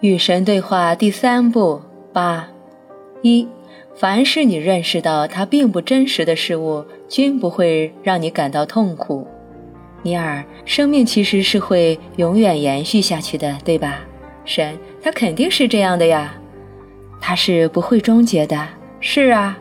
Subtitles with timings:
[0.00, 1.82] 与神对话第三步
[2.12, 2.48] 八
[3.20, 3.48] 一，
[3.96, 9.26] 凡是你认识到它并不真实的事物，均不会让你感到痛苦。
[10.02, 13.98] 尼尔，生命其实是会永远延续下去的，对吧？
[14.44, 16.32] 神，它肯定是这样的呀。
[17.20, 18.68] 它是不会终结的。
[19.00, 19.58] 是啊。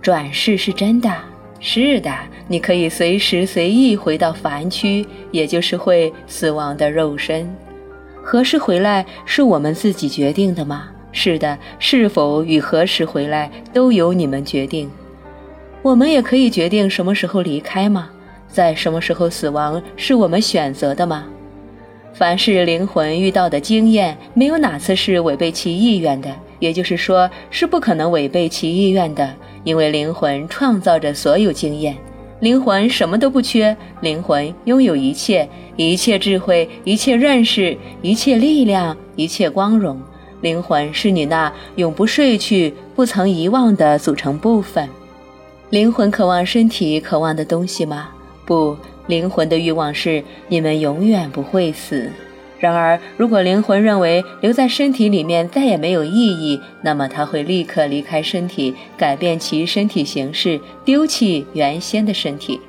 [0.00, 1.14] 转世是真的。
[1.60, 2.10] 是的，
[2.48, 7.54] 你可以随时随意回到凡躯，也就是会死亡的肉身。
[8.24, 10.88] 何时回来是我们自己决定的吗？
[11.12, 14.90] 是的，是否与何时回来都由你们决定。
[15.82, 18.08] 我们也可以决定什么时候离开吗？
[18.48, 21.26] 在什么时候死亡是我们选择的吗？
[22.14, 31.94] 凡是灵魂遇到的经验，没有哪次是违背其意愿的，也就是说，是不可能违背其意愿的，因为灵魂创造着所有经验。
[32.40, 40.00] 灵魂什么都不缺，灵魂拥有一切，一切智慧，一切认识，一切力量，一切光荣。
[40.42, 44.86] 灵魂是你那永不睡去、不曾遗忘的组成部分。
[45.70, 48.10] 灵魂渴望身体渴望的东西吗？
[48.44, 52.10] 不，灵魂的欲望是你们永远不会死。
[52.58, 62.60] 然而，如果灵魂认为留在身体里面再也没有意义，那么他会立刻离开身体，改变其身体形式，丢弃原先的身体。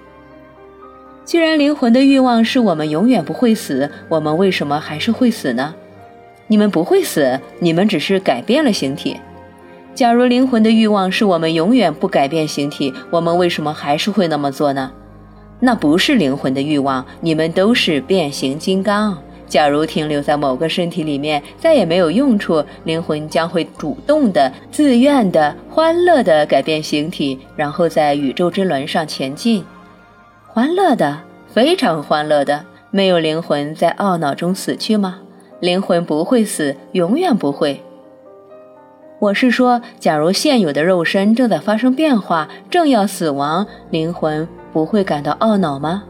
[1.24, 5.74] 既然灵魂的欲望是我们永远不会死，我们为什么还是会死呢？
[6.48, 9.18] 你们不会死，你们只是改变了形体。
[9.96, 14.92] 假如灵魂的欲望是我们永远不改变形体，我们为什么还是会那么做呢？
[15.62, 19.18] 那不是灵魂的欲望，你们都是变形金刚。
[19.48, 29.64] 假如停留在某个身体里面再也没有用处，灵魂将会主动的、自愿的、欢乐的改变形体，然后在宇宙之轮上前进。
[30.48, 32.66] 欢乐的，非常欢乐的。
[32.92, 35.20] 没有灵魂在懊恼中死去吗？
[35.60, 37.82] 灵魂不会死，永远不会。
[39.20, 46.04] 我是说，假如现有的肉身正在发生变化，正要死亡，灵魂不会感到懊恼吗？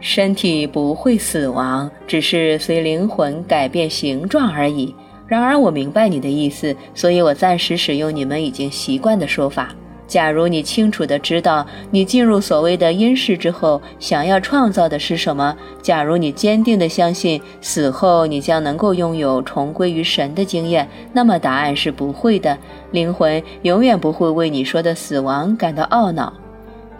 [0.00, 4.94] 身体不会死亡，只是随灵魂改变形状而已。
[5.26, 9.74] 然而，我明白你的意思，所以我暂时使用你们已经习惯的说法。
[10.08, 22.58] 假如你清楚地知道你进入所谓的阴世之后想要创造的是什么，假如你坚定地相信死后你将能够拥有重归于神的经验，那么答案是不会的。
[22.90, 26.32] 灵魂永远不会为你说的死亡感到懊恼。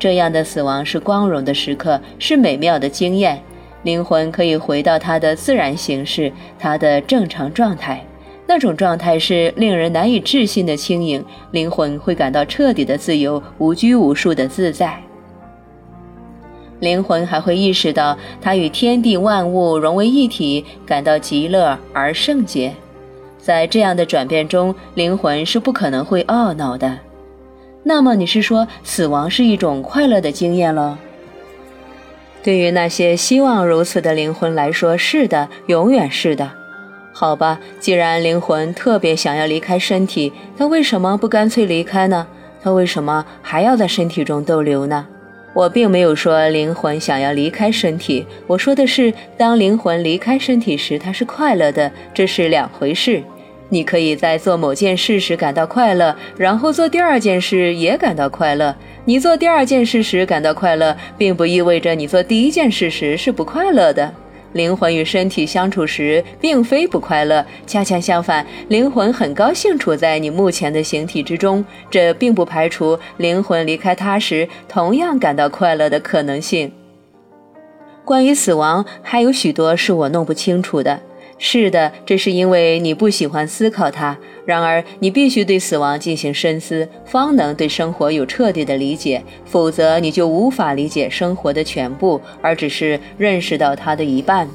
[0.00, 3.40] 这样的死亡是光荣的时刻，是美妙的经验。
[3.82, 8.02] 灵魂可以回到它的自然形式，它的正常状态。
[8.46, 14.98] 那种状态是令人难以置信的轻盈，灵魂会感到彻底的自由，无拘无束的自在。
[16.80, 22.72] 灵魂还会意识到它与天地万物融为一体，感到极乐而圣洁。
[23.38, 26.98] 在这样的转变中，灵魂是不可能会懊恼的。
[27.82, 30.98] 那么你是说死亡是一种快乐的经验了？
[32.42, 36.50] 对于那些希望如此的灵魂来说，是的，永远是的。
[37.12, 42.26] 好吧，既然灵魂特别想要离开身体，他为什么不干脆离开呢？
[42.62, 45.06] 他为什么还要在身体中逗留呢？
[45.52, 53.22] 我并没有说灵魂想要离开身体，我说的是，当灵魂离开身体时，它是快乐的，这是两回事。
[53.70, 58.76] 你可以在做某件事时感到快乐，然后做第二件事也感到快乐。
[59.06, 64.12] 你做第二件事时感到快乐，并不意味着你做第一件事时是不快乐的。
[64.52, 71.64] 灵魂与身体相处时，并非不快乐，恰恰相反，灵魂很高兴处在你目前的形体之中。
[71.88, 76.72] 这并不排除灵魂离开它时同样感到快乐的可能性。
[78.04, 80.98] 关于死亡，还有许多是我弄不清楚的。
[81.42, 84.16] 是的，这是因为你不喜欢思考它。
[84.44, 89.22] 然而，你必须对死亡进行深思，方能对生活有彻底的理解。
[89.46, 94.46] 否则，你就无法理解生活的全部，而只是认识到它的一半。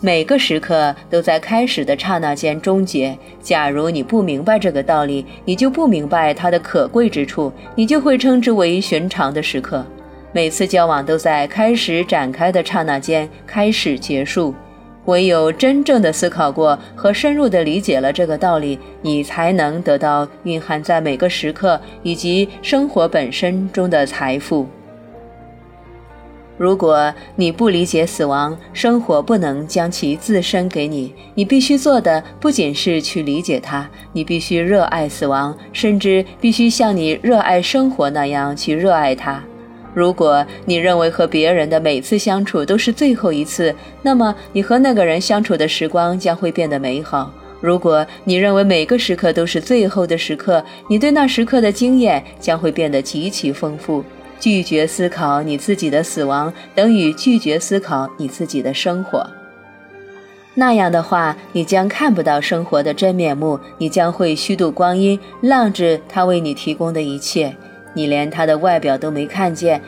[0.00, 3.14] 每个时刻都在开始的刹那间终结。
[3.42, 9.84] 假如你不明白这个道理，你就不明白它的可贵之处，你就会称之为寻常的时刻。
[10.32, 14.54] 每次交往都在开始展开的刹那间开始结束。
[15.10, 24.66] 唯有真正的思考过和深入的理解了这个道理，你才能得到蕴含在每个时刻以及生活本身中的财富。
[26.56, 31.12] 如果你不理解死亡，生活不能将其自身给你。
[31.34, 39.42] 你必须做的不仅是去理解它，你必须热爱死亡，甚至必须像你热爱生活那样去热爱它。
[39.92, 47.32] 如果你认为和别人的每次相处都是最后一次，那么你和那个人相处的时光将会变得美好。
[47.60, 54.04] 如果你认为每个时刻都是最后的时刻，你对那时刻的经验将会变得极其丰富。
[54.38, 59.28] 拒绝思考你自己的死亡，等于拒绝思考你自己的生活。
[60.54, 67.54] 那样的话，你将看不到生活的真面目，你将会虚度光阴，浪掷他为你提供的一切，
[67.94, 69.80] 你连他的外表都没看见，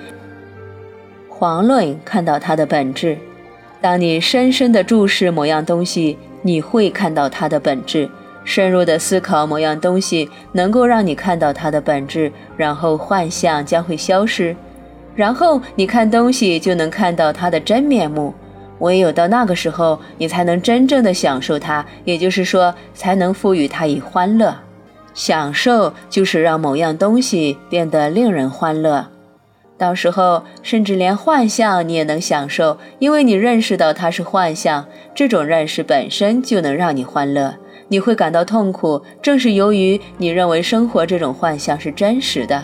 [1.31, 3.19] 遑论看到它的本质。
[3.81, 8.09] 当你深深地注视某样东西，你会看到它的本质。
[8.45, 14.57] 深入的思考某样东西，能够让你看到它的本质，然后幻象将会消失，
[15.15, 18.35] 然后你看东西就能看到它的真面目。
[18.81, 24.57] 唯有到那个时候，你才能真正的享受它，也就是说，才能赋予它以欢乐。
[25.15, 29.09] 享受就是让某样东西变得令人欢乐。
[29.79, 37.57] 到时候，甚至连幻象你也能享受，因为你认识到它是幻象，这种认识本身就能让你欢乐。
[37.89, 42.63] 你会感到痛苦，正是由于你认为生活这种幻象是真实的。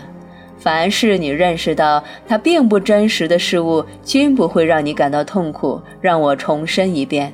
[0.59, 5.81] 凡是你认识到它并不真实的事物，均不会让你感到痛苦。
[6.01, 7.33] 让我重申一遍：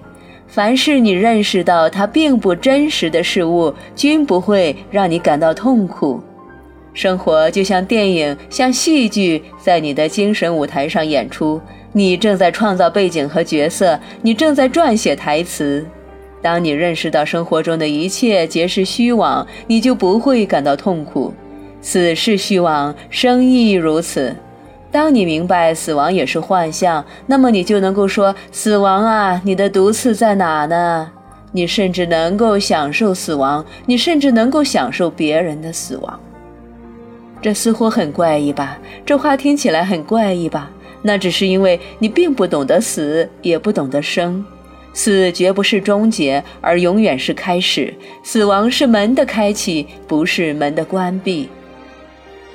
[0.55, 6.23] 凡是你认识到它并不真实的事物，均不会让你感到痛苦。
[6.93, 11.61] 生活就像电影，像戏剧，在你的精神舞台上演出。
[11.91, 15.85] 你正在创造背景和角色，你正在撰写台词。
[16.41, 21.35] 当你认识到生活中的一切皆是虚妄，你就不会感到痛苦。
[21.81, 24.33] 死是虚妄，生亦如此。
[24.95, 31.11] 当你明白死亡也是幻象，那么你就能够说：“死亡啊，你的毒刺在哪呢？”
[31.51, 36.21] 你甚至能够享受死亡，你甚至能够享受别人的死亡。
[37.43, 38.79] 这似乎很怪异吧？
[39.05, 40.71] 这话听起来很怪异吧？
[41.03, 44.45] 那只是因为你并不懂得死，也不懂得生。
[44.93, 47.93] 死绝不是终结，而永远是开始。
[48.23, 51.49] 死亡是门的开启，不是门的关闭。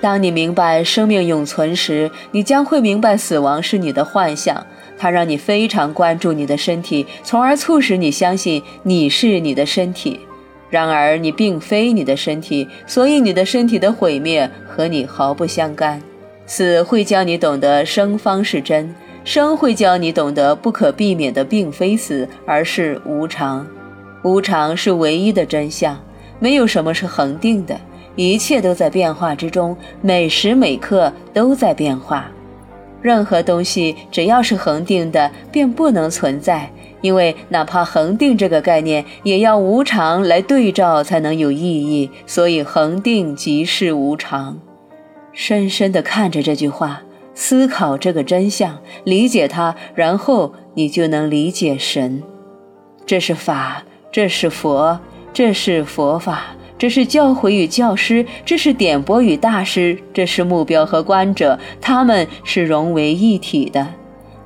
[0.01, 4.65] 当你明白生命永存时，你将会明白死亡是你的幻象。
[4.97, 10.19] 它让你非常关注你的身体，从而促使你相信你是你的身体。
[10.69, 16.01] 然而，你并非你的身体，所以你的身体的毁灭和你毫不相干。
[16.45, 18.93] 死会教你懂得生方是真。
[19.23, 23.65] 生会教你懂得不可避免的并非死，而是无常。
[24.23, 25.97] 无常是唯一的真相，
[26.39, 27.79] 没有什么是恒定的，
[28.19, 32.29] 一切都在变化之中，每时每刻都在变化。
[33.01, 36.69] 任何东西只要是恒定的，便不能存在，
[36.99, 42.11] 因为哪怕恒定这个概念，也要无常来对照才能有意义。
[42.27, 44.59] 所以，恒定即是无常。
[45.31, 47.03] 深深地看着这句话。
[47.33, 52.21] 思考这个真相，理解它，然后你就能理解神。
[53.05, 54.99] 这是法，这是佛，
[55.31, 56.47] 这是佛法，
[56.79, 63.85] 这是教诲与教师，这是点拨与大师，这是目标和观者，他们是融为一体的。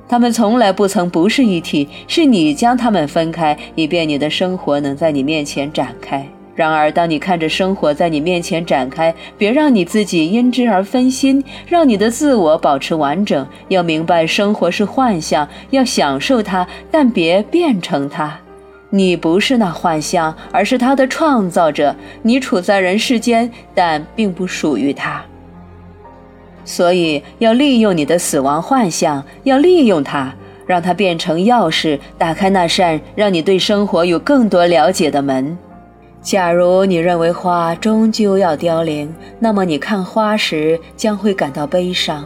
[0.08, 6.26] 他们从来不曾不是一体，是你将他们分开，以便你的生活能在你面前展开。
[6.56, 13.46] 然而，当你看着生活在你面前展开，别让你自己因之而分心，让你的自我保持完整。
[13.68, 18.40] 要明白，生活是幻象，要享受它，但别变成它。
[18.94, 21.96] 你不是那幻象，而是它的创造者。
[22.22, 25.20] 你处在人世间，但并不属于它。
[26.64, 30.32] 所以，要利用你的死亡幻象，要利用它，
[30.64, 35.58] 让它变成钥匙，打开那扇让你对生活有更多了解的门。
[36.22, 42.22] 假如你认为花终究要凋零，那么你看花时将会感到悲伤；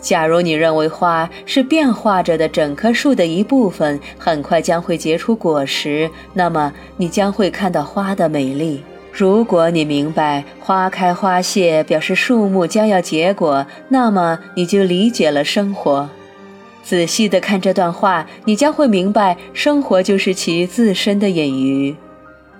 [0.00, 8.82] 假如你认为花是变化着的整棵树的一部分，很快将会结出果实，那么你将会看到花的美丽。
[9.12, 16.08] 如果你明白花开花谢表示树木将要结果，那么你就理解了生活。
[16.82, 21.94] 仔细地看这段话，你将会明白，生活就是其自身的隐喻。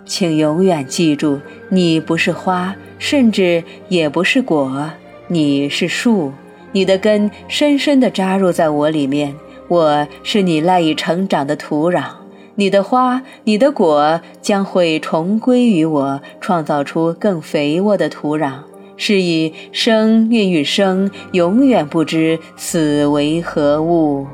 [0.04, 4.90] 请永远记住，你不是花，甚至也不是果，
[5.28, 6.32] 你是树。
[6.72, 9.34] 你的根深深地扎入在我里面，
[9.68, 12.04] 我是你赖以成长的土壤。
[12.54, 18.52] 你的花，你的果将会重归于我，创造出更肥沃的土壤。
[18.96, 24.26] 是以生孕育生，永远不知死为何物。